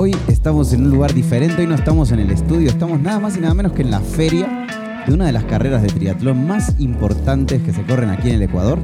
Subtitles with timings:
[0.00, 3.36] Hoy estamos en un lugar diferente, hoy no estamos en el estudio, estamos nada más
[3.36, 4.64] y nada menos que en la feria
[5.04, 8.42] de una de las carreras de triatlón más importantes que se corren aquí en el
[8.42, 8.78] Ecuador.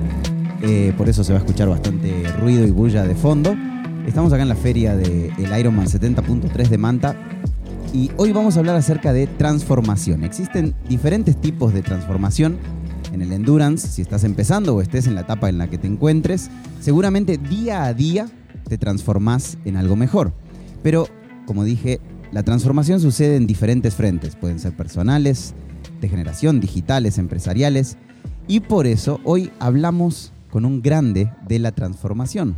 [0.61, 3.55] Eh, por eso se va a escuchar bastante ruido y bulla de fondo.
[4.09, 7.15] Estamos acá en la feria del Ironman 70.3 de Manta
[7.93, 10.25] y hoy vamos a hablar acerca de transformación.
[10.25, 12.57] Existen diferentes tipos de transformación
[13.13, 15.87] en el endurance, si estás empezando o estés en la etapa en la que te
[15.87, 16.51] encuentres,
[16.81, 18.27] seguramente día a día
[18.69, 20.33] te transformás en algo mejor.
[20.85, 21.09] Pero,
[21.47, 21.99] como dije,
[22.31, 24.37] la transformación sucede en diferentes frentes.
[24.37, 25.55] Pueden ser personales,
[26.03, 27.97] de generación, digitales, empresariales.
[28.47, 32.55] Y por eso hoy hablamos con un grande de la transformación.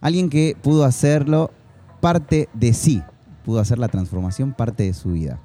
[0.00, 1.50] Alguien que pudo hacerlo
[2.00, 3.02] parte de sí,
[3.44, 5.38] pudo hacer la transformación parte de su vida.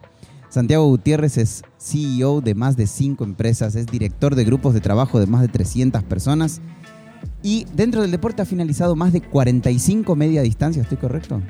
[0.48, 5.20] Santiago Gutiérrez es CEO de más de cinco empresas, es director de grupos de trabajo
[5.20, 6.62] de más de 300 personas
[7.42, 11.42] y dentro del deporte ha finalizado más de 45 media distancia, ¿estoy correcto?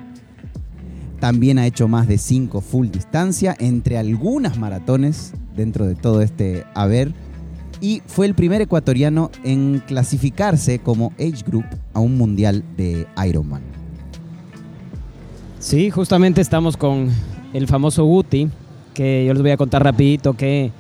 [1.24, 6.66] También ha hecho más de 5 full distancia, entre algunas maratones dentro de todo este
[6.76, 7.14] haber.
[7.80, 11.64] Y fue el primer ecuatoriano en clasificarse como age group
[11.94, 13.62] a un mundial de Ironman.
[15.60, 17.10] Sí, justamente estamos con
[17.54, 18.50] el famoso Guti,
[18.94, 20.74] que yo les voy a contar rapidito que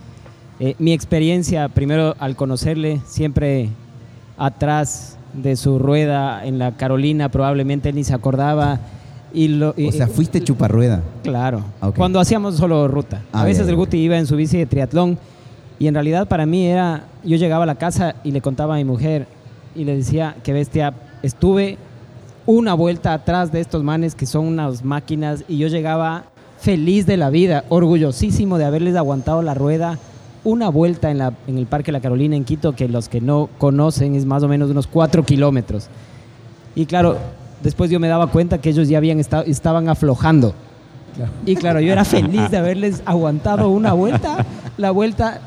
[0.59, 3.69] eh, mi experiencia, primero al conocerle, siempre
[4.37, 8.81] atrás de su rueda en la Carolina, probablemente él ni se acordaba
[9.33, 11.01] o sea, fuiste chuparrueda.
[11.23, 11.63] Claro.
[11.95, 13.21] Cuando hacíamos solo ruta.
[13.31, 15.17] a ah, veces el Guti iba en su bici de triatlón
[15.79, 18.77] y en realidad para mí era, yo llegaba a la casa y le contaba a
[18.77, 19.27] mi mujer
[19.75, 21.77] y le decía que bestia, estuve
[22.45, 26.25] una vuelta atrás de estos manes que son unas máquinas y yo llegaba
[26.59, 29.97] feliz de la vida, orgullosísimo de haberles aguantado la rueda
[30.43, 33.49] una vuelta en, la, en el Parque La Carolina en Quito, que los que no
[33.57, 35.87] conocen es más o menos unos cuatro kilómetros.
[36.75, 37.17] Y claro,
[37.63, 40.53] después yo me daba cuenta que ellos ya habían estado, estaban aflojando.
[41.45, 44.45] Y claro, yo era feliz de haberles aguantado una vuelta,
[44.77, 45.41] la vuelta,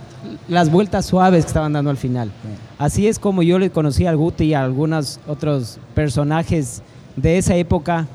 [0.49, 2.31] las vueltas suaves que estaban dando al final.
[2.79, 6.83] Así es como yo le conocí al Guti y a algunos otros personajes
[7.17, 8.07] de esa época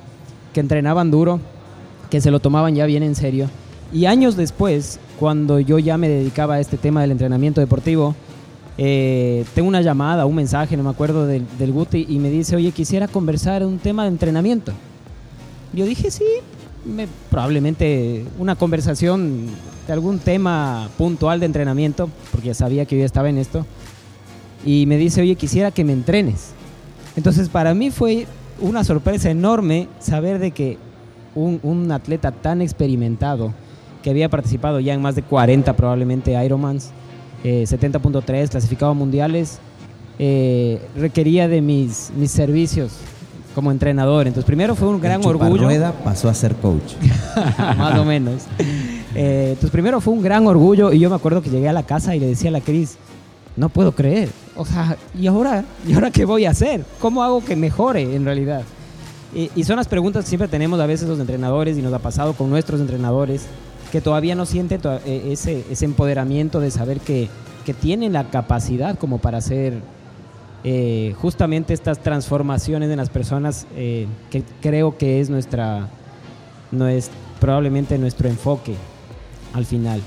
[0.54, 1.40] que entrenaban duro,
[2.10, 3.50] que se lo tomaban ya bien en serio.
[3.94, 8.16] Y años después, cuando yo ya me dedicaba a este tema del entrenamiento deportivo,
[8.84, 12.56] eh, tengo una llamada, un mensaje, no me acuerdo, del, del, Guti y me dice,
[12.56, 14.72] oye, quisiera conversar un tema de entrenamiento.
[15.72, 16.26] Yo dije, sí,
[17.30, 19.46] probablemente una conversación
[19.86, 23.68] de algún tema puntual de entrenamiento, porque ya sabía que yo estaba en esto.
[24.66, 26.54] Y me dice, oye, quisiera que me entrenes.
[27.16, 28.26] Entonces para mí fue
[28.60, 30.80] una sorpresa enorme saber de que
[31.36, 33.54] un, un atleta tan experimentado,
[34.02, 36.90] que había participado ya en más de 40 probablemente Ironmans,
[37.44, 39.60] 70.3, eh, clasificado a mundiales,
[40.20, 42.92] eh, requería de mis, mis servicios
[43.56, 44.28] como entrenador.
[44.28, 45.64] Entonces, primero fue un gran orgullo.
[45.64, 46.94] Rueda pasó a ser coach.
[47.58, 48.44] Más o menos.
[49.16, 51.84] Eh, entonces, primero fue un gran orgullo y yo me acuerdo que llegué a la
[51.84, 52.98] casa y le decía a la Cris,
[53.58, 54.30] no puedo creer.
[54.56, 56.86] O sea, ¿y ahora, ¿y ahora qué voy a hacer?
[57.00, 58.64] ¿Cómo hago que mejore en realidad?
[59.34, 62.00] Y, y son las preguntas que siempre tenemos a veces los entrenadores y nos ha
[62.00, 63.48] pasado con nuestros entrenadores
[63.92, 67.30] que todavía no siente eh, ese, ese empoderamiento de saber que,
[67.66, 69.82] que tienen la capacidad como para hacer
[70.64, 75.90] eh, justamente estas transformaciones en las personas, eh, que creo que es nuestra,
[76.72, 78.76] no es probablemente nuestro enfoque
[79.54, 80.02] al final.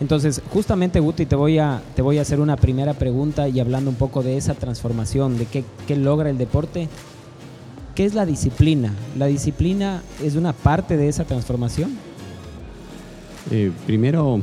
[0.00, 3.90] Entonces, justamente Guti, te voy a, te voy a hacer una primera pregunta y hablando
[3.90, 6.88] un poco de esa transformación, de qué, qué logra el deporte.
[7.94, 8.92] ¿Qué es la disciplina?
[9.16, 12.07] ¿La disciplina es una parte de esa transformación?
[13.50, 14.40] Eh, primero,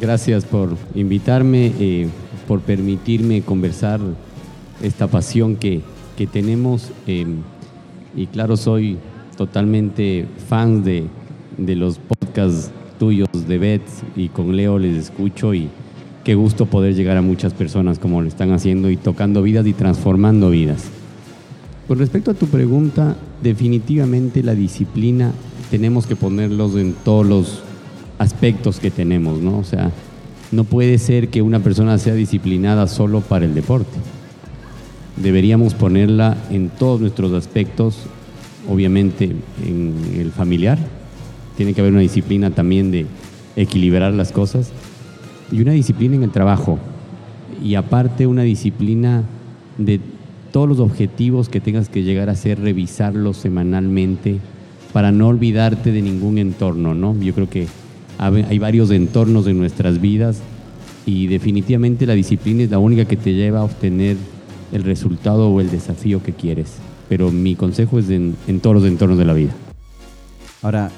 [0.00, 2.08] gracias por invitarme, eh,
[2.46, 4.00] por permitirme conversar
[4.80, 5.80] esta pasión que,
[6.16, 6.90] que tenemos.
[7.06, 7.26] Eh,
[8.16, 8.98] y claro, soy
[9.36, 11.04] totalmente fan de,
[11.58, 12.70] de, los podcasts
[13.00, 15.68] tuyos de Bets y con Leo les escucho y
[16.22, 19.72] qué gusto poder llegar a muchas personas como lo están haciendo y tocando vidas y
[19.72, 20.84] transformando vidas.
[21.88, 25.32] Con respecto a tu pregunta, definitivamente la disciplina
[25.72, 27.63] tenemos que ponerlos en todos los
[28.18, 29.58] aspectos que tenemos, ¿no?
[29.58, 29.90] O sea,
[30.52, 33.98] no puede ser que una persona sea disciplinada solo para el deporte.
[35.16, 37.96] Deberíamos ponerla en todos nuestros aspectos,
[38.68, 39.32] obviamente
[39.64, 40.78] en el familiar.
[41.56, 43.06] Tiene que haber una disciplina también de
[43.56, 44.70] equilibrar las cosas
[45.52, 46.78] y una disciplina en el trabajo.
[47.62, 49.22] Y aparte una disciplina
[49.78, 50.00] de
[50.52, 54.38] todos los objetivos que tengas que llegar a hacer, revisarlos semanalmente
[54.92, 57.18] para no olvidarte de ningún entorno, ¿no?
[57.20, 57.66] Yo creo que
[58.18, 60.40] hay varios entornos en nuestras vidas
[61.06, 64.16] y definitivamente la disciplina es la única que te lleva a obtener
[64.72, 66.74] el resultado o el desafío que quieres.
[67.08, 69.52] Pero mi consejo es en, todos los entornos de la vida.
[70.62, 70.90] Ahora,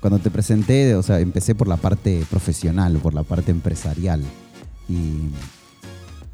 [0.00, 4.22] cuando te presenté, o sea, empecé por la parte profesional, por la parte empresarial.
[4.88, 5.28] Y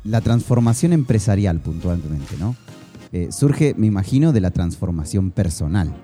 [0.05, 2.55] la transformación empresarial, puntualmente, ¿no?
[3.13, 5.95] Eh, surge, me imagino, de la transformación personal.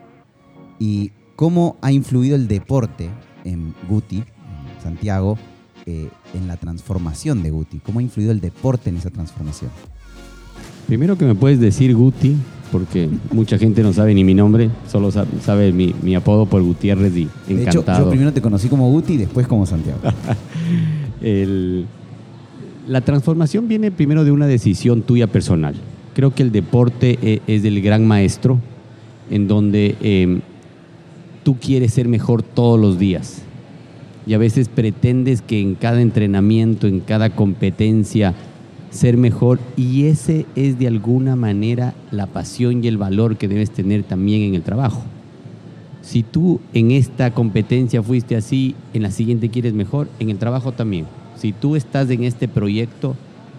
[0.78, 3.10] Y cómo ha influido el deporte
[3.44, 5.38] en Guti, en Santiago,
[5.86, 7.78] eh, en la transformación de Guti.
[7.78, 9.70] ¿Cómo ha influido el deporte en esa transformación?
[10.86, 12.36] Primero que me puedes decir Guti,
[12.72, 17.28] porque mucha gente no sabe ni mi nombre, solo sabe, mi, apodo por Gutiérrez y
[17.48, 17.56] encantado.
[17.56, 19.98] De hecho, yo primero te conocí como Guti y después como Santiago.
[22.86, 25.74] la transformación viene primero de una decisión tuya personal.
[26.14, 28.58] Creo que el deporte e, es, del gran maestro,
[29.30, 30.40] en donde em,
[31.54, 33.42] quieres ser mejor todos los días.
[34.26, 38.34] Y a veces pretendes que en cada entrenamiento, en cada competencia,
[38.90, 43.70] ser mejor y ese es de alguna manera la pasión y el valor que debes
[43.70, 45.02] tener también en el trabajo.
[46.02, 50.72] Si tú en esta competencia fuiste así, en la siguiente quieres mejor, en el trabajo
[50.72, 51.06] también.
[51.36, 53.16] Si tú estás en este proyecto,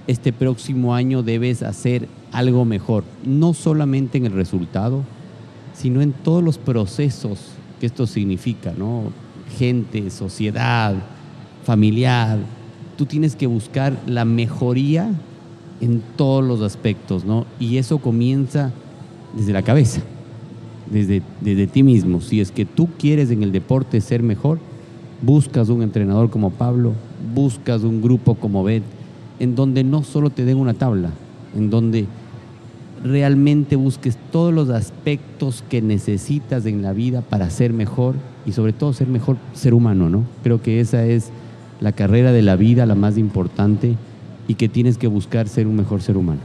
[0.08, 5.04] este próximo año debes hacer algo mejor, no solamente en el resultado,
[5.74, 7.51] sino en todos los procesos
[7.82, 9.06] que esto significa, ¿no?
[9.58, 10.94] Gente, sociedad,
[11.64, 12.38] familiar,
[12.96, 15.12] tú tienes que buscar la mejoría
[15.82, 17.48] en todos los aspectos, ¿no?
[17.60, 18.72] Y eso comienza
[19.36, 20.02] desde la cabeza,
[20.92, 22.22] desde, desde ti mismo.
[22.22, 24.60] Si es que tú quieres en el deporte ser mejor,
[25.24, 26.94] buscas un entrenador como Pablo,
[27.34, 28.84] buscas un grupo como Bet,
[29.40, 31.10] en donde no solo te den una tabla,
[31.58, 32.06] en donde
[33.04, 38.16] realmente busques todos los aspectos que necesitas en la vida para ser mejor
[38.46, 40.24] y sobre todo ser mejor ser humano, ¿no?
[40.44, 41.30] Creo que esa es
[41.80, 43.96] la carrera de la vida, la más importante,
[44.48, 46.42] y que tienes que buscar ser un mejor ser humano.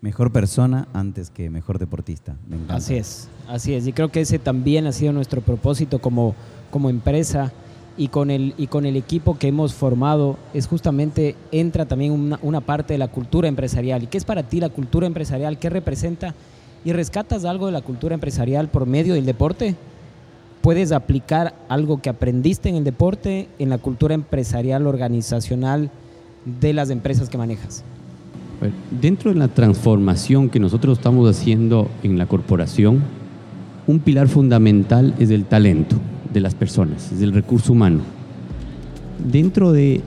[0.00, 2.36] Mejor persona antes que mejor deportista.
[2.68, 3.86] Así es, así es.
[3.86, 6.34] Y creo que ese también ha sido nuestro propósito como,
[6.70, 7.52] como empresa
[7.96, 10.36] y con, el, y con el equipo que hemos formado.
[10.54, 14.02] Es justamente, entra también una, una parte de la cultura empresarial.
[14.02, 15.58] ¿Y qué es para ti la cultura empresarial?
[15.58, 16.34] ¿Qué representa?
[16.84, 19.76] ¿Y rescatas algo de la cultura empresarial por medio del deporte?
[20.66, 25.92] puedes aplicar algo que aprendiste en el deporte en la cultura empresarial organizacional
[26.44, 27.84] de las empresas que manejas?
[28.90, 33.04] Dentro de la transformación que nosotros estamos haciendo en la corporación,
[33.86, 35.94] un pilar fundamental es el talento
[36.36, 38.00] de las personas, es el recurso humano.
[39.18, 40.02] Dentro de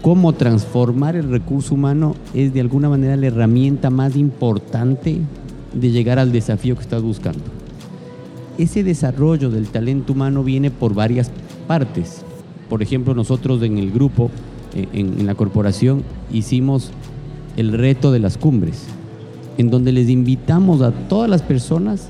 [0.00, 5.18] cómo transformar el recurso humano es de alguna manera la herramienta más importante
[5.74, 7.42] de llegar al desafío que estás buscando
[8.62, 11.30] ese desarrollo del talento humano viene por varias
[11.66, 12.22] partes.
[12.68, 14.30] Por ejemplo, nosotros en el grupo,
[14.74, 16.02] eh, en, la corporación,
[16.32, 16.90] hicimos
[17.56, 18.84] el reto de las cumbres,
[19.58, 22.08] en donde les invitamos a todas las personas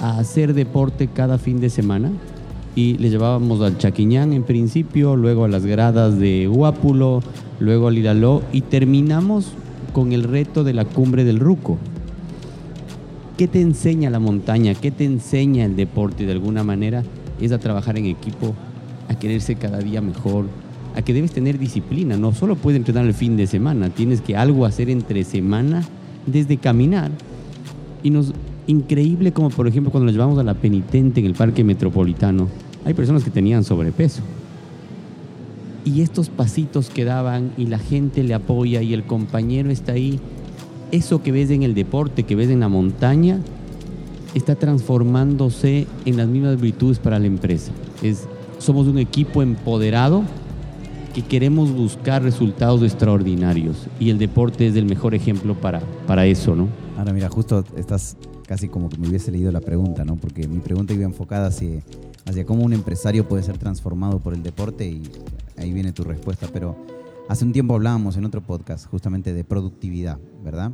[0.00, 2.10] a hacer deporte cada fin de semana
[2.74, 7.22] y les llevábamos al Chaquiñán en principio, luego a las gradas de Huápulo,
[7.58, 9.52] luego al Iraló y terminamos
[9.92, 11.78] con el reto de la cumbre del Ruco.
[13.36, 14.74] ¿Qué te enseña la montaña?
[14.74, 17.02] ¿Qué te enseña el deporte de alguna manera?
[17.40, 18.54] Es a trabajar en equipo,
[19.08, 20.44] a quererse cada día mejor,
[20.94, 22.16] a que debes tener disciplina.
[22.16, 25.84] No solo puedes entrenar el fin de semana, tienes que algo hacer entre semana
[26.26, 27.10] desde caminar.
[28.02, 28.32] Y nos
[28.70, 32.48] increíble como por ejemplo cuando nos llevamos a la penitente en el parque metropolitano,
[32.84, 34.22] hay personas que tenían sobrepeso.
[35.84, 40.20] Y estos pasitos que daban y la gente le apoya y el compañero está ahí
[40.92, 43.40] eso que ves en el deporte, que ves en la montaña,
[44.34, 47.72] está transformándose en las mismas virtudes para la empresa.
[48.02, 48.26] Es,
[48.58, 50.22] somos un equipo empoderado
[51.14, 56.54] que queremos buscar resultados extraordinarios y el deporte es el mejor ejemplo para, para eso,
[56.54, 56.68] ¿no?
[56.96, 58.16] Ahora mira, justo estás
[58.50, 60.16] casi como que me hubiese leído la pregunta, ¿no?
[60.16, 61.80] Porque mi pregunta iba enfocada hacia,
[62.26, 65.02] hacia cómo un empresario puede ser transformado por el deporte y
[65.56, 66.76] ahí viene tu respuesta, pero
[67.30, 70.72] Hace un tiempo hablábamos en otro podcast justamente de productividad, ¿verdad?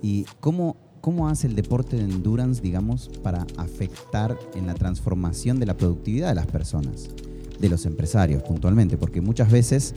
[0.00, 5.66] Y cómo, cómo hace el deporte de endurance, digamos, para afectar en la transformación de
[5.66, 7.10] la productividad de las personas,
[7.58, 9.94] de los empresarios puntualmente, porque muchas veces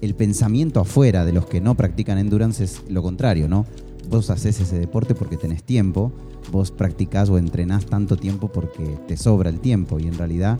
[0.00, 3.66] el pensamiento afuera de los que no practican endurance es lo contrario, ¿no?
[4.10, 6.12] Vos haces ese deporte porque tenés tiempo,
[6.52, 10.58] vos practicás o entrenás tanto tiempo porque te sobra el tiempo y en realidad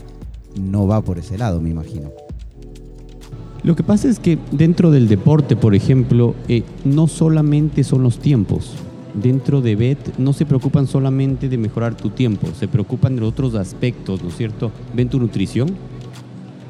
[0.61, 2.11] no va por ese lado, me imagino.
[3.63, 8.19] Lo que pasa es que dentro del deporte, por ejemplo, eh, no solamente son los
[8.19, 8.75] tiempos.
[9.15, 13.55] Dentro de BET no se preocupan solamente de mejorar tu tiempo, se preocupan de otros
[13.55, 14.71] aspectos, ¿no es cierto?
[14.95, 15.71] Ven tu nutrición,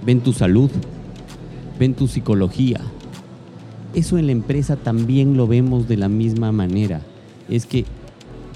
[0.05, 0.71] ven tu salud,
[1.79, 2.81] ven tu psicología.
[3.95, 7.01] Eso en la empresa también lo vemos de la misma manera.
[7.49, 7.85] Es que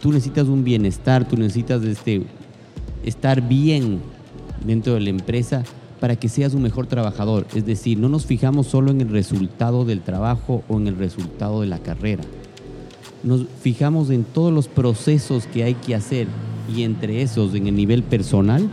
[0.02, 2.22] tú necesitas un bienestar, tú necesitas este,
[3.04, 4.00] estar bien
[4.64, 5.64] dentro de la empresa
[6.00, 7.46] para que seas un mejor trabajador.
[7.54, 11.60] Es decir, no nos fijamos solo en el resultado del trabajo o en el resultado
[11.60, 12.24] de la carrera.
[13.22, 16.26] Nos fijamos en todos los procesos que hay que hacer
[16.74, 18.68] y entre esos en el nivel personal,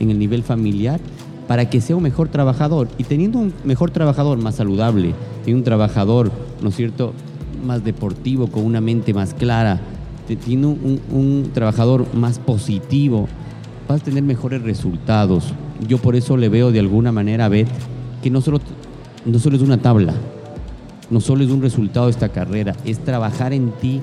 [0.00, 1.00] en el nivel familiar,
[1.46, 2.88] para que sea un mejor trabajador.
[2.98, 6.30] Y teniendo un mejor trabajador más saludable, teniendo un trabajador,
[6.62, 7.12] ¿no es cierto?,
[7.64, 9.80] más deportivo, con una mente más clara,
[10.26, 13.28] teniendo un, un trabajador más positivo,
[13.88, 15.52] vas a tener mejores resultados.
[15.88, 17.68] Yo por eso le veo de alguna manera a Beth
[18.22, 18.60] que no solo,
[19.24, 20.14] no solo es una tabla,
[21.10, 24.00] no solo es un resultado de esta carrera, es trabajar en ti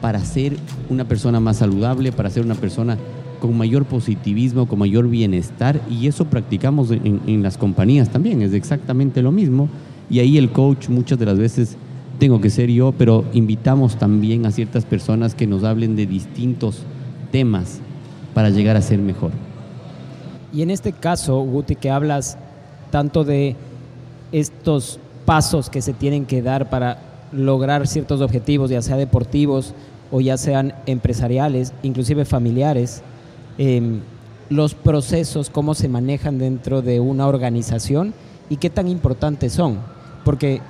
[0.00, 0.56] para ser
[0.88, 2.96] una persona más saludable, para ser una persona
[3.38, 8.52] con mayor positivismo, con mayor bienestar, y eso practicamos en, en, las compañías también, es
[8.52, 9.68] exactamente lo mismo.
[10.08, 11.76] Y ahí el coach muchas de las veces
[12.18, 16.82] tengo que ser yo, pero invitamos también a ciertas personas que nos hablen de distintos
[17.30, 17.80] temas
[18.34, 19.30] para llegar a ser mejor.
[20.52, 22.38] Y en este caso, Guti, que hablas
[22.90, 23.56] tanto de
[24.32, 26.98] estos pasos que se tienen que dar para
[27.32, 29.74] lograr ciertos objetivos, ya sea deportivos
[30.10, 33.02] o ya sean empresariales, inclusive familiares,
[33.58, 34.00] eh,
[34.48, 38.14] los procesos, cómo se manejan dentro de una organización
[38.48, 39.78] y qué tan importantes son.
[40.24, 40.60] Porque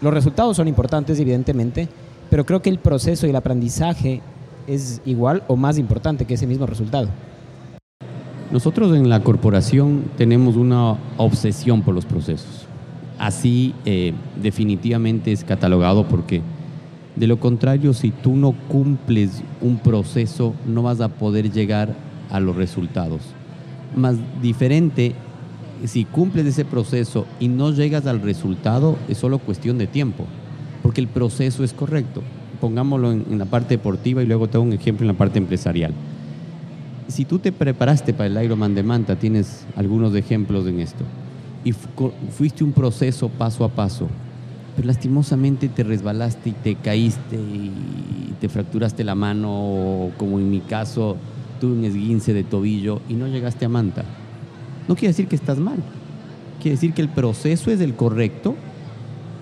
[0.00, 1.88] los resultados son importantes, evidentemente,
[2.30, 4.22] pero creo que el proceso y el aprendizaje
[4.66, 7.08] es igual o más importante que ese mismo resultado.
[8.50, 12.66] Nosotros en la corporación tenemos una obsesión por los procesos.
[13.18, 16.42] Así eh, definitivamente es catalogado porque
[17.16, 21.94] de lo contrario, si tú no cumples un proceso, no vas a poder llegar
[22.30, 23.20] a los resultados.
[23.94, 25.14] Más diferente,
[25.84, 30.24] si cumples ese proceso y no llegas al resultado, es solo cuestión de tiempo,
[30.82, 32.22] porque el proceso es correcto
[32.56, 35.92] pongámoslo en, la parte deportiva y luego te hago un ejemplo en la parte empresarial.
[37.08, 41.04] Si tú te preparaste para el Ironman de Manta, tienes algunos ejemplos en esto,
[41.64, 44.08] y fuiste un proceso paso a paso,
[44.74, 50.60] pero lastimosamente te resbalaste y te caíste y te fracturaste la mano, como en mi
[50.60, 51.16] caso,
[51.58, 54.04] tuve un esguince de tobillo y no llegaste a Manta.
[54.88, 55.78] No quiere decir que estás mal,
[56.60, 58.54] quiere decir que el proceso es el correcto,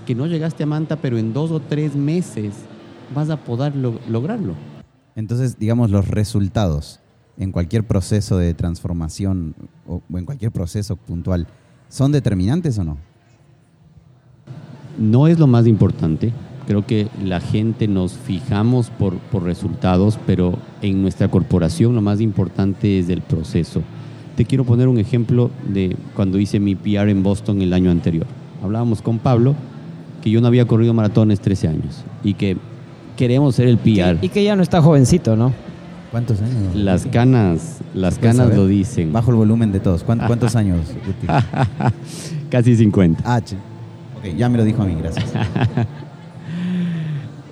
[0.07, 2.55] que no llegaste a Manta, pero en dos o tres meses
[3.15, 4.55] vas a poder lo lograrlo.
[5.17, 7.01] Entonces, digamos, los resultados
[7.37, 9.55] en cualquier proceso de transformación
[9.87, 11.47] o en cualquier proceso puntual,
[11.89, 12.99] ¿son determinantes o no?
[14.99, 16.33] No es lo más importante.
[16.67, 22.21] Creo que la gente nos fijamos por, por resultados, pero en nuestra corporación lo más
[22.21, 23.83] importante es el proceso.
[24.37, 28.27] Te quiero poner un ejemplo de cuando hice mi PR en Boston el año anterior.
[28.63, 29.55] Hablábamos con Pablo
[30.23, 32.57] que yo no había corrido maratones 13 años y que
[33.17, 34.19] queremos ser el PR.
[34.23, 35.53] Y que ya no está jovencito, ¿no?
[36.11, 36.75] ¿Cuántos años?
[36.75, 38.57] Las canas, las canas saber?
[38.57, 39.13] lo dicen.
[39.13, 40.03] Bajo el volumen de todos.
[40.03, 40.81] ¿Cuántos, cuántos años?
[41.05, 41.27] Guti?
[42.51, 43.23] Casi 50.
[43.27, 43.41] Ah.
[44.17, 45.27] Ok, ya me lo dijo a mí, gracias.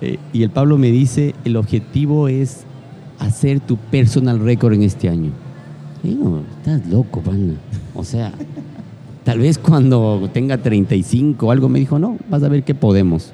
[0.03, 2.65] Eh, y el Pablo me dice, el objetivo es
[3.19, 5.31] hacer tu personal record en este año.
[6.03, 7.53] Digo, estás loco, pana.
[7.95, 8.33] O sea,
[9.23, 13.31] tal vez cuando tenga 35 o algo me dijo, no, vas a ver qué podemos.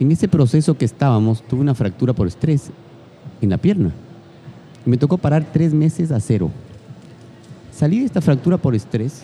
[0.00, 2.72] En ese proceso que estábamos, tuve una fractura por estrés
[3.40, 3.92] en la pierna.
[4.84, 6.50] Y me tocó parar tres meses a cero.
[7.70, 9.22] Salí de esta fractura por estrés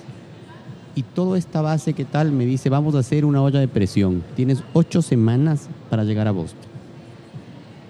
[0.94, 4.23] y toda esta base que tal me dice, vamos a hacer una olla de presión.
[4.37, 6.67] Tienes ocho semanas para llegar a Boston.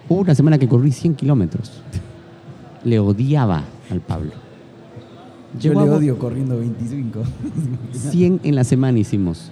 [0.09, 1.83] Hubo una semana que corrí 100 kilómetros.
[2.85, 4.33] Le odiaba al Pablo.
[5.61, 7.23] Yo le a odio corriendo 25.
[7.93, 9.51] 100 en la semana hicimos.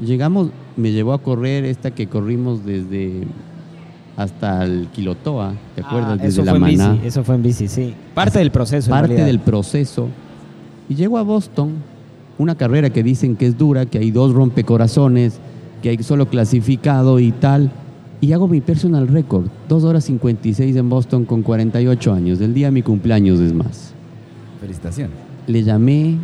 [0.00, 3.24] Llegamos, me llevó a correr esta que corrimos desde
[4.16, 6.12] hasta el Quilotoa, ¿te acuerdas?
[6.12, 6.92] Ah, desde eso la fue en Maná.
[6.92, 7.94] bici, eso fue en bici, sí.
[8.14, 8.90] Parte del proceso.
[8.90, 10.08] en Parte del proceso.
[10.88, 11.74] Y llego a Boston,
[12.38, 15.38] una carrera que dicen que es dura, que hay dos rompecorazones,
[15.82, 17.70] que hay solo clasificado y tal.
[18.22, 22.40] Y hago mi personal record, 2 horas 56 en Boston con 48 años.
[22.40, 23.94] El día de mi cumpleaños es más.
[24.60, 25.16] Felicitaciones.
[25.48, 26.18] le llamé,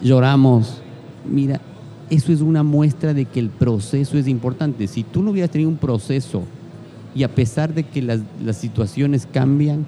[0.00, 0.80] lloramos.
[1.30, 1.60] Mira,
[2.08, 4.86] eso es una muestra de que el proceso es importante.
[4.86, 6.44] Si tú no hubieras tenido un proceso
[7.14, 9.84] y a pesar de que las, las situaciones cambian,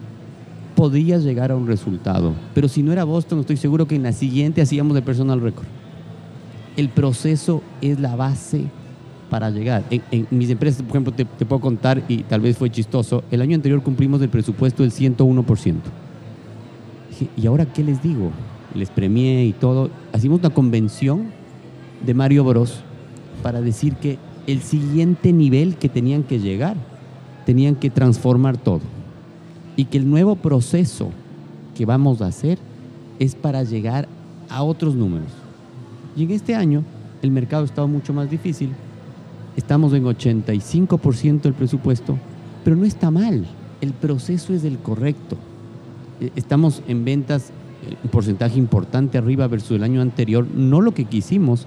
[0.77, 2.35] podrías llegar a un resultado.
[2.55, 5.65] Pero si no era Boston, estoy seguro que en la siguiente hacíamos el personal record.
[6.77, 8.67] El proceso es la base
[9.31, 9.85] para llegar.
[9.91, 13.25] En, en mis empresas, por ejemplo, te, te puedo contar, y tal vez fue chistoso,
[13.31, 15.75] el año anterior cumplimos el presupuesto del 101%.
[17.11, 18.31] Dije, ¿y ahora qué les digo?
[18.75, 19.91] Les premié y todo.
[20.15, 21.27] Hicimos una convención
[22.05, 22.81] de Mario Bros
[23.43, 26.77] para decir que el siguiente nivel que tenían que llegar,
[27.47, 28.81] tenían que transformar todo.
[29.77, 31.11] Y que el nuevo proceso
[31.75, 32.59] que vamos a hacer
[33.19, 34.09] es para llegar
[34.49, 35.29] a otros números.
[36.17, 36.85] Y en este año
[37.23, 38.71] el mercado ha estado mucho más difícil.
[39.57, 42.19] Estamos en 85% del presupuesto,
[42.65, 43.47] pero no está mal.
[43.81, 45.37] El proceso es el correcto.
[46.21, 47.51] Eh, estamos en ventas
[47.89, 51.67] eh, un porcentaje importante arriba versus el año anterior, no lo que quisimos,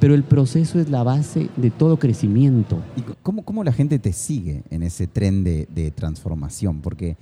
[0.00, 2.78] pero el proceso es la base de todo crecimiento.
[2.96, 6.80] ¿Y cómo, cómo la gente te sigue en ese tren de, de, transformación?
[6.80, 7.16] Porque,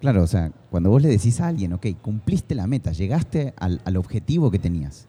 [0.00, 3.80] claro, o sea, cuando vos le decís a alguien, ok, cumpliste la meta, llegaste al,
[3.84, 5.06] al objetivo que tenías,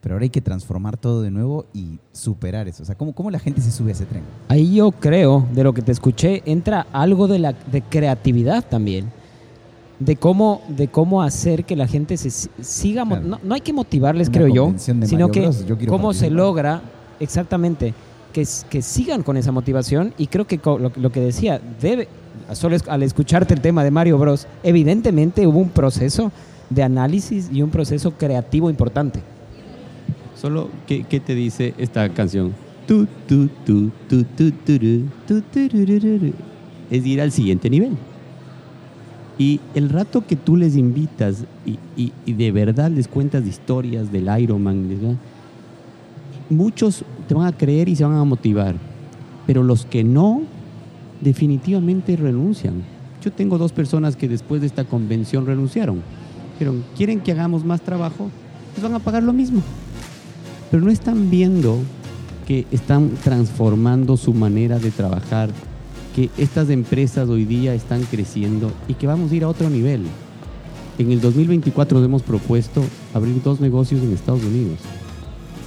[0.00, 2.82] pero ahora hay que transformar todo de nuevo y superar eso.
[2.82, 4.22] O sea, ¿cómo, ¿cómo, la gente se sube a ese tren?
[4.48, 9.10] Ahí yo creo, de lo que te escuché, entra algo de, la, de creatividad también
[10.00, 12.30] de cómo, de cómo hacer que la gente se
[12.62, 13.04] siga.
[13.04, 15.48] No, no, hay que motivarles, creo yo, sino que
[15.86, 16.82] cómo se logra
[17.20, 17.94] exactamente
[18.32, 20.14] que, que sigan con esa motivación.
[20.18, 22.08] Y creo que lo, lo, que decía, debe,
[22.52, 26.32] solo al escucharte el tema de Mario Bros, evidentemente hubo un proceso
[26.70, 29.20] de análisis y un proceso creativo importante.
[30.40, 32.54] Solo, ¿qué, te dice esta canción?
[32.86, 33.90] Tu, tu, tu,
[36.90, 37.92] es ir al siguiente nivel.
[39.38, 41.44] Y el rato que tú les invitas
[41.94, 45.16] y, de verdad les cuentas historias del Ironman, ¿verdad?
[46.48, 48.76] muchos te van a creer y se van a motivar,
[49.46, 50.42] pero los que no,
[51.20, 52.82] definitivamente renuncian.
[53.22, 56.02] Yo tengo dos personas que después de esta convención renunciaron.
[56.96, 58.30] ¿quieren que hagamos más trabajo?
[58.74, 59.62] Les van a pagar lo mismo.
[60.70, 61.78] Pero no están viendo
[62.46, 65.50] que están transformando su manera de trabajar
[66.14, 70.04] que estas empresas hoy día están creciendo y que vamos a ir a otro nivel.
[70.98, 72.82] En el 2024 nos hemos propuesto
[73.14, 74.78] abrir dos negocios en Estados Unidos.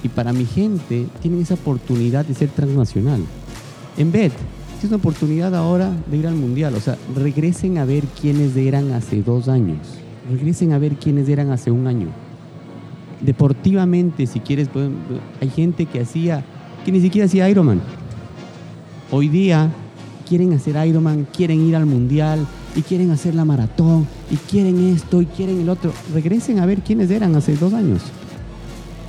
[0.04, 3.22] Y para mi gente tienen esa oportunidad de ser transnacional.
[3.98, 4.32] En BED,
[4.84, 6.76] es una oportunidad ahora de ir al Mundial.
[6.76, 9.80] O sea, regresen a ver quiénes eran hace dos años.
[10.30, 12.08] Regresen a ver quiénes eran hace un año.
[13.24, 14.70] Deportivamente, si quieres,
[15.40, 16.44] hay gente que hacía,
[16.86, 17.82] que ni siquiera hacía Ironman.
[19.12, 19.72] Hoy día
[20.28, 25.22] quieren hacer Ironman, quieren ir al mundial y quieren hacer la maratón y quieren esto
[25.22, 25.94] y quieren el otro.
[26.14, 28.02] Regresen a ver quiénes eran hace dos años.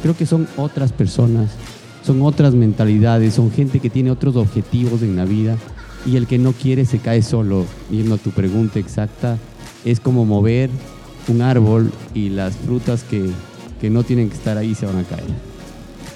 [0.00, 1.50] Creo que son otras personas,
[2.04, 5.56] son otras mentalidades, son gente que tiene otros objetivos en la vida
[6.06, 7.64] y el que no quiere se cae solo.
[7.90, 9.38] Yendo a tu pregunta exacta,
[9.84, 10.70] es como mover
[11.28, 13.30] un árbol y las frutas que,
[13.84, 15.26] que no tienen que estar ahí se van a caer.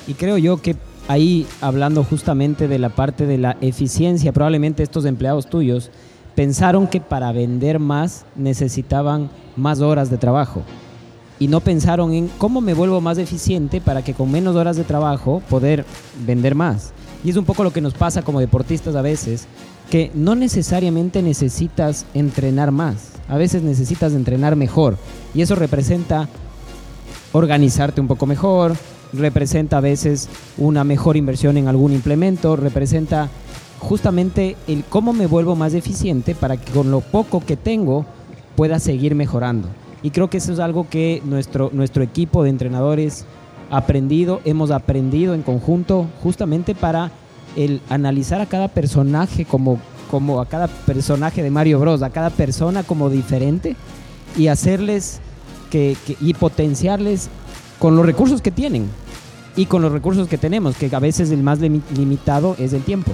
[0.07, 0.75] Y creo yo que
[1.07, 5.91] ahí hablando justamente de la parte de la eficiencia, probablemente estos empleados tuyos
[6.35, 10.63] pensaron que para vender más necesitaban más horas de trabajo
[11.39, 14.85] y no pensaron en cómo me vuelvo más eficiente para que con menos horas de
[14.85, 15.85] trabajo poder
[16.25, 16.95] vender más.
[17.23, 19.47] Y es un poco lo que nos pasa como deportistas a veces,
[19.91, 24.97] que no necesariamente necesitas entrenar más, a veces necesitas entrenar mejor
[25.35, 26.31] y eso representa
[27.33, 28.75] organizarte un poco mejor,
[29.13, 33.29] representa a veces una mejor inversión en algún implemento, representa
[33.79, 38.05] justamente el cómo me vuelvo más eficiente para que con lo poco que tengo
[38.57, 39.69] pueda seguir mejorando.
[40.03, 43.25] Y creo que eso es algo que nuestro, nuestro equipo de entrenadores
[43.71, 47.11] ha aprendido, hemos aprendido en conjunto justamente para
[47.57, 49.79] el analizar a cada personaje como,
[50.11, 53.77] como a cada personaje de Mario Bros, a cada persona como diferente
[54.37, 55.21] y hacerles
[55.71, 57.29] que, que, y potenciarles
[57.79, 58.89] con los recursos que tienen
[59.57, 63.13] y con los recursos que tenemos, que a veces el más limitado es el tiempo.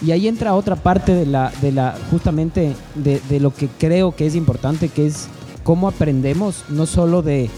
[0.00, 4.14] Y ahí entra otra parte de la, de la justamente de, de, lo que creo
[4.14, 5.26] que es importante, que es
[5.64, 7.50] cómo aprendemos no solo de,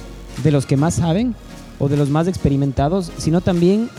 [0.42, 1.34] de los que más saben
[1.78, 3.90] o de los más experimentados, sino también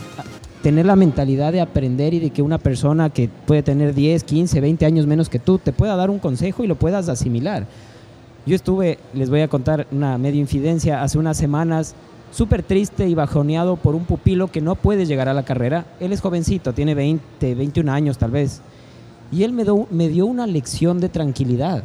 [0.62, 4.60] tener la mentalidad de aprender y de que una persona que puede tener 10, 15,
[4.60, 7.66] 20 años menos que tú te pueda dar un consejo y lo puedas asimilar.
[8.44, 11.94] Yo estuve, les voy a contar una media infidencia, hace unas semanas
[12.32, 15.86] súper triste y bajoneado por un pupilo que no puede llegar a la carrera.
[16.00, 18.60] Él es jovencito, tiene 20, 21 años tal vez.
[19.30, 21.84] Y él me, dio una lección de tranquilidad,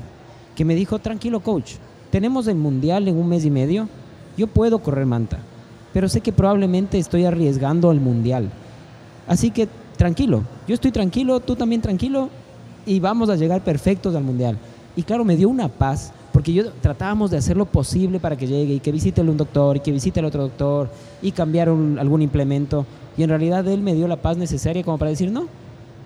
[0.56, 1.74] que me dijo, tranquilo coach,
[2.10, 3.88] tenemos el mundial en un mes y medio,
[4.36, 5.38] yo puedo correr manta,
[5.94, 8.50] pero sé que probablemente estoy arriesgando el mundial.
[9.28, 12.30] Así que tranquilo, yo estoy tranquilo, tú también tranquilo,
[12.86, 14.58] y vamos a llegar perfectos al mundial.
[14.96, 18.46] Y claro, me dio una paz porque yo tratábamos de hacer lo posible para que
[18.46, 20.88] llegue y que visite un doctor y que visite el otro doctor
[21.20, 22.86] y cambiar un, algún implemento.
[23.18, 25.48] Y en realidad él me dio la paz necesaria como para decir, no,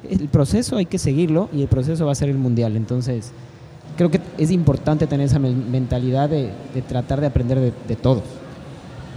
[0.09, 2.77] el proceso hay que seguirlo y el proceso va a ser el mundial.
[2.77, 3.33] Entonces,
[3.97, 8.23] creo que es importante tener esa mentalidad de, de tratar de aprender de, de, todos.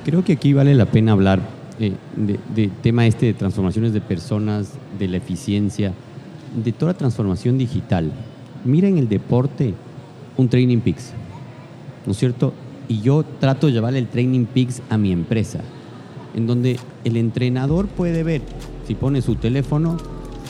[0.04, 1.38] Creo que aquí vale la pena hablar
[1.78, 5.92] eh, de, de, tema este de transformaciones de personas, de la eficiencia,
[6.56, 8.10] de toda transformación digital.
[8.64, 9.74] Mira en el deporte
[10.36, 11.12] un Training Peaks,
[12.06, 12.52] ¿no es cierto?
[12.88, 15.60] y yo trato de llevar el Training Peaks a mi empresa,
[16.34, 18.42] en donde el entrenador puede ver,
[18.86, 19.96] si pone su teléfono,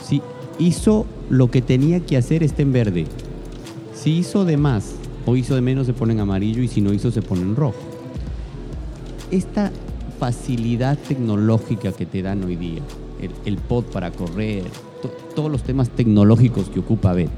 [0.03, 0.21] si
[0.59, 3.05] hizo lo que tenía que hacer, está en verde.
[3.93, 4.95] Si hizo de más
[5.25, 7.55] o hizo de menos, se pone en amarillo y si no hizo, se pone en
[7.55, 7.77] rojo.
[9.31, 9.71] Esta
[10.19, 12.81] facilidad tecnológica que te dan hoy día,
[13.45, 14.63] el, pod para correr,
[15.35, 17.29] todos los temas tecnológicos que ocupa BET,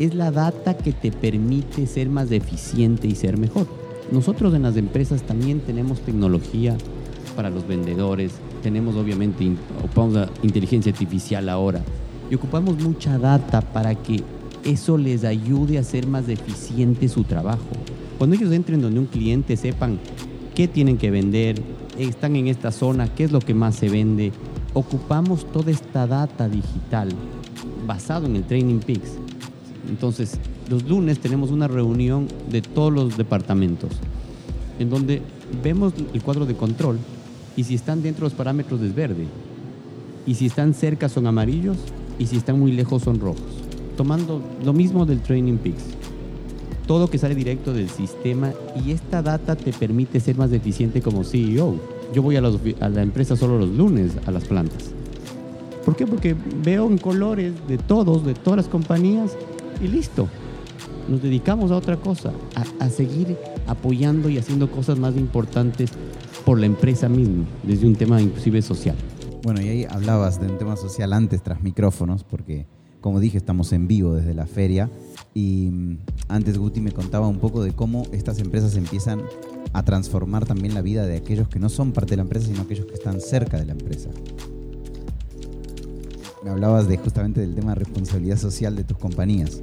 [0.00, 3.66] es la data que te permite ser más eficiente y ser mejor.
[4.10, 6.74] Nosotros en las empresas también tenemos tecnología
[7.36, 8.32] para los vendedores,
[8.62, 11.82] tenemos obviamente, ocupamos inteligencia artificial ahora
[12.30, 14.22] y ocupamos mucha data para que
[14.64, 17.68] eso les ayude a ser más eficiente su trabajo.
[18.16, 19.98] Cuando ellos entren donde un cliente sepan
[20.54, 21.60] qué tienen que vender,
[21.98, 24.32] están en esta zona, qué es lo que más se vende,
[24.72, 27.10] ocupamos toda esta data digital
[27.86, 29.18] basado en el Training Peaks.
[29.88, 30.38] Entonces,
[30.68, 33.90] los lunes tenemos una reunión de todos los departamentos
[34.80, 35.20] en donde
[35.62, 36.98] vemos el cuadro de control
[37.54, 39.26] y si están dentro de los parámetros es verde.
[40.26, 41.76] Y si están cerca son amarillos
[42.18, 43.42] y si están muy lejos son rojos.
[43.96, 45.84] Tomando lo mismo del Training Peaks.
[46.86, 48.52] Todo que sale directo del sistema
[48.84, 51.76] y esta data te permite ser más eficiente como CEO.
[52.14, 54.92] Yo voy a, a la empresa solo los lunes a las plantas.
[55.84, 56.06] ¿Por qué?
[56.06, 59.36] Porque veo en colores de todos, de todas las compañías
[59.80, 60.28] y listo.
[61.08, 62.32] Nos dedicamos a otra cosa,
[62.78, 65.90] a, seguir apoyando y haciendo cosas más importantes
[66.44, 68.96] por la empresa misma, desde un tema inclusive social.
[69.42, 72.66] Bueno, y ahí hablabas de un tema social antes tras micrófonos, porque
[73.00, 74.90] como dije, estamos en vivo desde la feria.
[75.34, 79.22] Y mm, antes Guti me contaba un poco de cómo estas empresas empiezan
[79.72, 82.62] a transformar también la vida de aquellos que no son parte de la empresa, sino
[82.62, 84.10] aquellos que están cerca de la empresa.
[86.42, 89.60] Me hablabas de justamente del tema de responsabilidad social de tus compañías.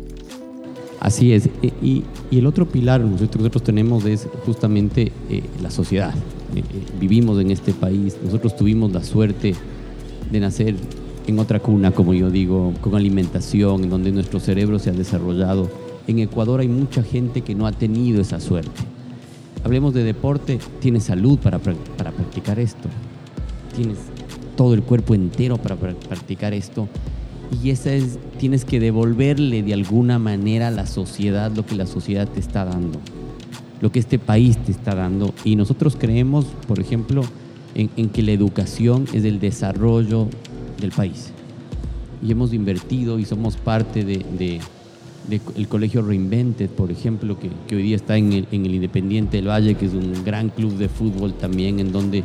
[0.99, 1.47] Así es.
[1.63, 6.13] E, y, el otro pilar que nosotros tenemos es justamente eh, la sociedad.
[6.55, 6.63] Eh, eh,
[6.99, 8.17] vivimos en este país.
[8.23, 9.55] Nosotros tuvimos la suerte
[10.31, 10.75] de nacer
[11.25, 15.69] en otra cuna, como yo digo, con alimentación, en donde nuestro cerebro se ha desarrollado.
[16.05, 18.81] En Ecuador hay mucha gente que no ha tenido esa suerte.
[19.63, 22.87] Hablemos de deporte, tienes salud para, para practicar esto.
[23.75, 23.97] Tienes
[24.57, 26.89] todo el cuerpo entero para practicar esto
[27.63, 31.85] y esa es, tienes que devolverle de alguna manera a la sociedad lo que la
[31.85, 32.99] sociedad te está dando,
[33.81, 35.33] lo que este país te está dando.
[35.43, 37.21] Y nosotros creemos, por ejemplo,
[37.73, 40.27] en, que la educación es el desarrollo
[40.79, 41.31] del país.
[42.21, 44.59] Y hemos invertido y somos parte de,
[45.55, 49.85] el Colegio Reinvented, por ejemplo, que, hoy día está en el, Independiente del Valle, que
[49.85, 52.23] es un gran club de fútbol también, en donde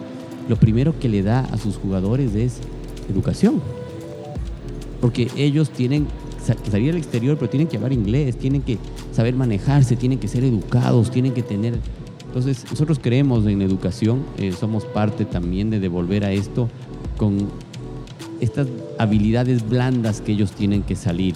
[0.49, 2.59] lo primero que le da a sus jugadores es
[3.09, 3.61] educación
[5.03, 6.07] porque ellos tienen
[6.65, 8.79] que salir al exterior, pero tienen que hablar inglés, tienen que
[9.11, 11.75] saber manejarse, tienen que ser educados, tienen que tener...
[12.25, 16.69] Entonces, nosotros creemos en educación, eh, somos parte también de devolver a esto
[17.17, 17.49] con
[18.41, 21.35] estas habilidades blandas que ellos tienen que salir.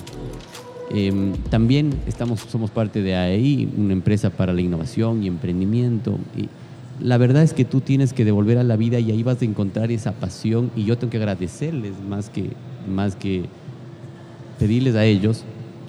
[0.90, 6.20] Em, también estamos, somos parte de AEI, una empresa para la innovación y emprendimiento.
[7.00, 9.44] La verdad es que tú tienes que devolver a la vida y ahí vas a
[9.44, 12.50] encontrar esa pasión y yo tengo que agradecerles más que,
[12.88, 13.44] más que
[14.58, 15.44] pedirles a ellos,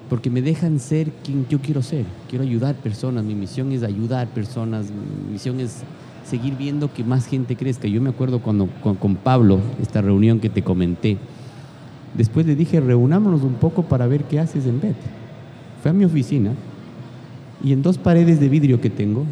[0.09, 2.05] porque me dejan ser quien yo quiero ser.
[2.29, 5.83] Quiero ayudar personas, mi misión es ayudar personas, mi misión es
[6.25, 7.87] seguir viendo que más gente crezca.
[7.87, 11.17] Yo me acuerdo cuando con, Pablo, esta reunión que te comenté,
[12.15, 14.95] después le dije, reunámonos un poco para ver qué haces en BET.
[15.81, 16.51] Fue a mi oficina
[17.63, 19.25] y en dos paredes de vidrio que tengo,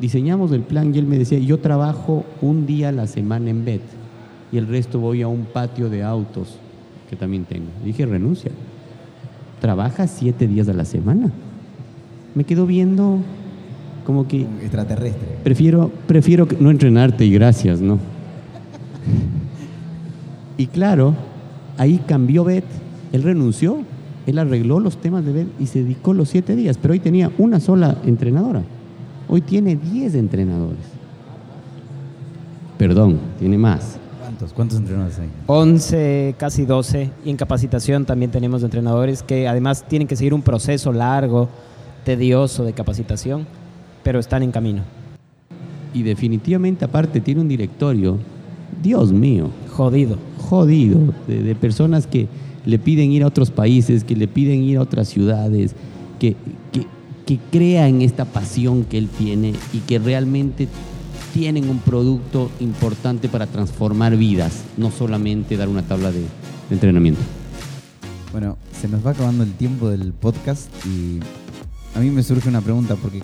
[0.00, 3.64] diseñamos el plan y él me decía, yo trabajo un día a la semana en
[3.64, 3.82] BET
[4.52, 6.56] y el resto voy a un patio de autos
[7.10, 7.66] que también tengo.
[7.84, 8.50] dije, renuncia.
[9.60, 11.30] Trabaja siete días a la semana.
[12.34, 13.18] Me quedo viendo
[14.06, 14.42] como que...
[14.42, 15.38] Extraterrestre.
[15.42, 17.98] Prefiero, prefiero no entrenarte y gracias, ¿no?
[20.56, 21.14] y claro,
[21.76, 22.64] ahí cambió Bet.
[23.12, 23.78] Él renunció.
[24.26, 26.78] Él arregló los temas de Bet y se dedicó los siete días.
[26.80, 28.62] Pero hoy tenía una sola entrenadora.
[29.28, 30.78] Hoy tiene diez entrenadores.
[32.78, 33.98] Perdón, tiene más.
[34.54, 34.78] ¿Cuántos?
[34.78, 35.28] entrenadores hay?
[35.46, 37.10] 11, casi 12.
[37.24, 41.48] Y en capacitación también tenemos entrenadores que además tienen que seguir un proceso largo,
[42.04, 43.46] tedioso de capacitación,
[44.02, 44.82] pero están en camino.
[45.92, 48.18] Y definitivamente aparte tiene un directorio,
[48.82, 49.50] Dios mío.
[49.72, 50.16] Jodido.
[50.38, 52.28] Jodido, de, personas que
[52.64, 55.74] le piden ir a otros países, que le piden ir a otras ciudades,
[56.18, 56.36] que,
[56.72, 56.86] que,
[57.28, 60.66] que crea en esta pasión que él tiene y que realmente
[61.34, 66.24] tienen un producto importante para transformar vidas, no solamente dar una tabla de,
[66.70, 67.20] entrenamiento.
[68.32, 71.20] Bueno, se nos va acabando el tiempo del podcast y
[71.94, 73.22] a mí me surge una pregunta porque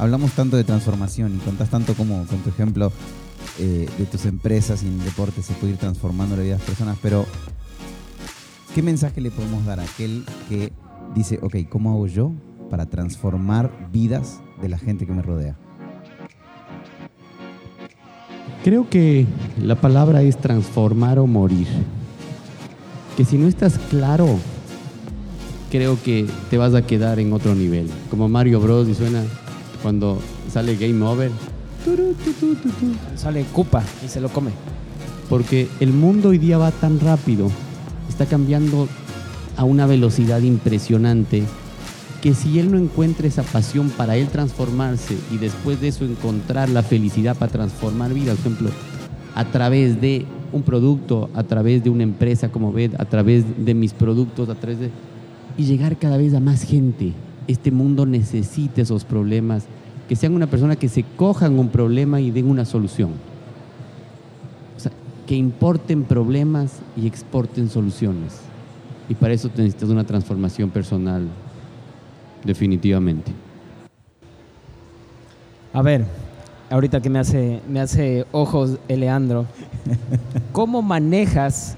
[0.00, 2.90] hablamos tanto de transformación y contás tanto como con tu ejemplo
[3.60, 6.58] eh, de tus empresas y en el deporte se puede ir transformando la vida de
[6.58, 7.24] las personas, pero
[8.74, 10.72] ¿qué mensaje le podemos dar a aquel que
[11.14, 12.32] dice, ok, ¿cómo hago yo
[12.74, 15.54] para transformar vidas de la gente que me rodea?
[18.64, 19.28] Creo que
[19.62, 21.68] la palabra es transformar o morir.
[23.16, 24.26] Que si no estás claro,
[25.70, 27.88] creo que te vas a quedar en otro nivel.
[28.10, 28.88] Como Mario Bros.
[28.88, 29.22] y suena
[29.80, 30.18] cuando
[30.50, 31.30] sale Game Over.
[33.14, 34.50] Sale Cupa y se lo come.
[35.30, 37.52] Porque el mundo hoy día va tan rápido,
[38.08, 38.88] está cambiando
[39.56, 41.44] a una velocidad impresionante,
[42.24, 46.70] que si él no encuentra esa pasión para él transformarse y después de eso encontrar
[46.70, 48.70] la felicidad para transformar vidas, por ejemplo,
[49.34, 53.74] a través de un producto, a través de una empresa como VED, a través de
[53.74, 54.90] mis productos, a través de...
[55.58, 57.12] y llegar cada vez a más gente.
[57.46, 59.66] Este mundo necesita esos problemas,
[60.08, 63.10] que sean una persona que se cojan un problema y den una solución.
[64.78, 64.92] O sea,
[65.26, 68.38] que importen problemas y exporten soluciones.
[69.10, 71.28] Y para eso necesitas una transformación personal
[72.44, 73.32] definitivamente.
[75.72, 76.04] A ver,
[76.70, 79.46] ahorita que me hace, me hace ojos Eleandro,
[80.52, 81.76] ¿cómo manejas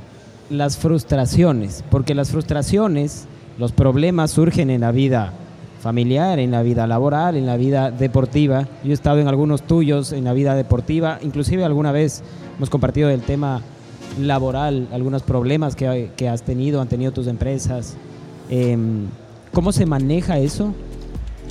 [0.50, 1.82] las frustraciones?
[1.90, 3.26] Porque las frustraciones,
[3.58, 5.32] los problemas surgen en la vida
[5.80, 8.68] familiar, en la vida laboral, en la vida deportiva.
[8.84, 12.22] Yo he estado en algunos tuyos en la vida deportiva, inclusive alguna vez
[12.56, 13.62] hemos compartido el tema
[14.20, 17.96] laboral, algunos problemas que, que has tenido, han tenido tus empresas.
[18.50, 18.76] Eh,
[19.56, 20.74] ¿Cómo se maneja eso?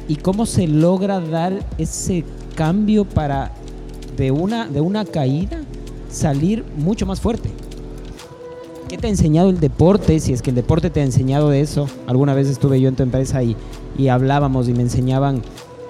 [0.08, 3.52] ¿Y cómo se logra dar ese cambio para
[4.16, 5.62] de una, de una caída
[6.12, 7.50] salir mucho más fuerte?
[8.88, 10.20] ¿Qué te ha enseñado el deporte?
[10.20, 11.88] Si es que el deporte te ha enseñado eso.
[12.06, 13.56] Alguna vez estuve yo en tu empresa y,
[13.98, 15.42] y hablábamos y me enseñaban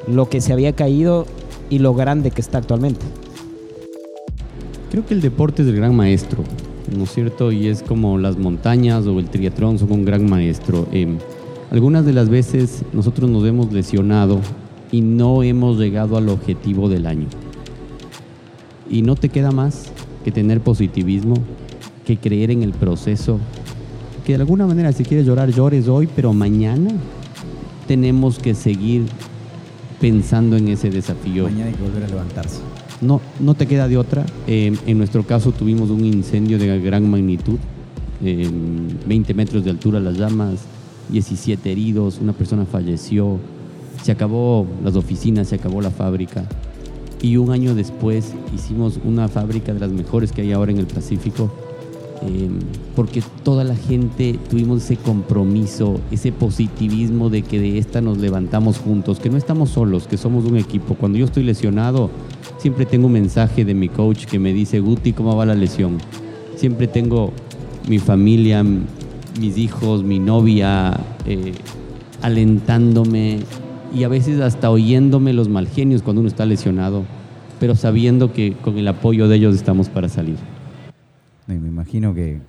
[0.07, 1.25] lo que se había caído
[1.69, 3.05] y lo grande que está actualmente.
[4.89, 6.45] Creo que el deporte es el gran maestro,
[6.95, 7.51] ¿no es cierto?
[7.51, 10.87] Y es como las montañas o el triatlón son un gran maestro.
[10.93, 11.17] Eh,
[11.71, 14.39] algunas de las veces nosotros nos hemos lesionado
[14.91, 17.27] y no hemos llegado al objetivo del año.
[18.89, 19.91] Y no te queda más
[20.23, 21.35] que tener positivismo,
[22.05, 23.39] que creer en el proceso,
[24.25, 26.91] que de alguna manera si quieres llorar, llores hoy, pero mañana
[27.87, 29.03] tenemos que seguir
[29.99, 31.43] pensando en ese desafío.
[31.43, 32.61] Mañana hay que volver a levantarse.
[33.01, 34.25] No, no te queda de otra.
[34.47, 37.57] Eh, en nuestro caso tuvimos un incendio de gran magnitud,
[38.23, 38.49] eh,
[39.07, 40.65] 20 metros de altura las llamas,
[41.09, 43.37] 17 heridos, una persona falleció,
[44.03, 46.45] se acabó las oficinas, se acabó la fábrica.
[47.21, 50.85] Y un año después hicimos una fábrica de las mejores que hay ahora en el
[50.85, 51.49] Pacífico,
[52.21, 52.49] eh,
[52.95, 58.77] porque toda la gente tuvimos ese compromiso, ese positivismo de que de esta nos levantamos
[58.77, 60.95] juntos, que no estamos solos, que somos un equipo.
[60.95, 62.09] Cuando yo estoy lesionado,
[62.57, 65.97] siempre tengo un mensaje de mi coach que me dice, Guti, ¿cómo va la lesión?
[66.55, 67.31] Siempre tengo
[67.87, 68.63] mi familia,
[69.39, 71.53] mis hijos, mi novia, eh,
[72.21, 73.39] alentándome
[73.93, 77.03] y a veces hasta oyéndome los mal genios cuando uno está lesionado,
[77.59, 80.37] pero sabiendo que con el apoyo de ellos estamos para salir.
[81.47, 82.39] Me imagino que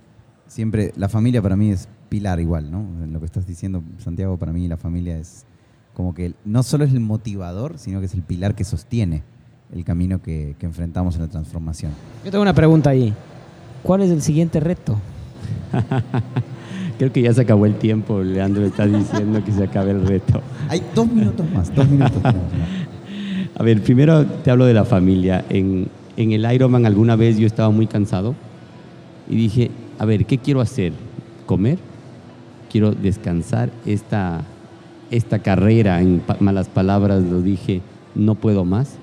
[0.48, 2.80] siempre la familia para mí es pilar igual, ¿no?
[3.02, 5.44] En lo que estás diciendo, Santiago, para mí la familia es
[5.94, 9.22] como que no solo es el motivador, sino que es el pilar que sostiene
[9.74, 11.92] el camino que, que enfrentamos en la transformación.
[12.24, 13.12] Yo tengo una pregunta ahí.
[13.82, 14.96] ¿Cuál es el siguiente reto?
[16.98, 18.22] Creo que ya se acabó el tiempo.
[18.22, 20.40] Leandro está diciendo que se acabe el reto.
[20.68, 22.34] Hay dos minutos más, dos minutos más.
[23.58, 25.44] A ver, primero te hablo de la familia.
[25.48, 28.34] En, en el Ironman alguna vez yo estaba muy cansado
[29.28, 30.92] y dije, a ver, ¿qué quiero hacer?
[31.46, 31.78] ¿Comer?
[32.70, 34.42] Quiero descansar esta,
[35.10, 37.80] esta carrera, en malas palabras lo dije,
[38.14, 38.96] no puedo más.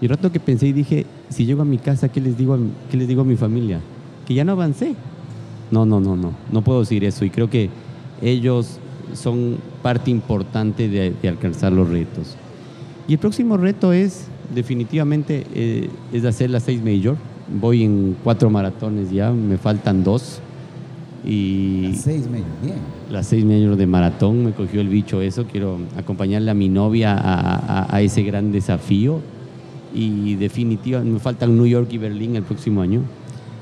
[0.00, 2.54] Y el rato que pensé y dije, si llego a mi casa, ¿qué les digo
[2.54, 2.58] a,
[2.90, 3.80] qué les digo a mi familia?
[4.26, 4.94] Que ya no avancé,
[5.70, 7.70] no, no, no, no, no puedo decir eso y creo que
[8.22, 8.78] ellos
[9.14, 12.36] son parte importante de, alcanzar los retos.
[13.08, 17.16] Y el próximo reto es definitivamente eh, es hacer las seis major.
[17.60, 20.40] Voy en cuatro maratones ya, me faltan dos.
[21.24, 22.76] Y las seis major, bien.
[23.10, 25.46] Las seis major de maratón, me cogió el bicho eso.
[25.46, 29.20] Quiero acompañarle a mi novia a, a ese gran desafío.
[29.94, 33.02] Y definitivamente me faltan New York y Berlín el próximo año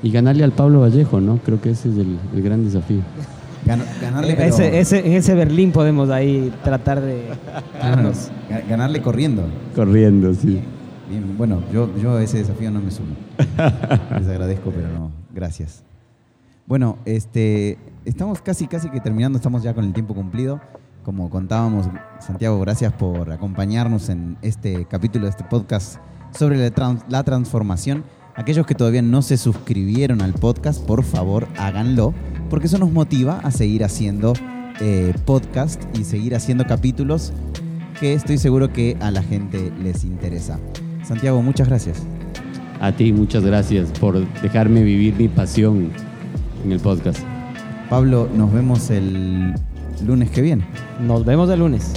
[0.05, 1.39] y ganarle al Pablo Vallejo, ¿no?
[1.39, 3.01] Creo que ese es el, gran desafío.
[3.99, 7.23] ganarle, eh, ese, en ese Berlín podemos ahí tratar de
[8.69, 9.41] ganarle corriendo.
[9.75, 10.61] Corriendo, sí.
[11.09, 13.15] Bien, bueno, yo, yo a ese desafío no me sumo.
[14.19, 15.11] Les agradezco, pero no.
[15.33, 15.83] Gracias.
[16.67, 20.61] Bueno, este, estamos casi, casi que terminando, estamos ya con el tiempo cumplido.
[21.03, 21.87] como contábamos,
[22.19, 25.97] Santiago, gracias por acompañarnos en este capítulo de este podcast
[26.37, 26.71] sobre
[27.09, 28.03] la, transformación.
[28.35, 32.13] Aquellos que todavía no se suscribieron al podcast, por favor háganlo,
[32.49, 34.33] porque eso nos motiva a seguir haciendo
[34.81, 37.31] eh, podcast y seguir haciendo capítulos
[37.97, 40.59] que estoy seguro que a la gente les interesa.
[41.03, 42.03] Santiago, muchas gracias.
[42.81, 45.91] A ti, muchas gracias por dejarme vivir mi pasión
[46.65, 47.19] en el podcast.
[47.89, 49.53] Pablo, nos vemos el
[50.05, 50.67] lunes que viene.
[50.99, 51.93] Nos vemos el lunes.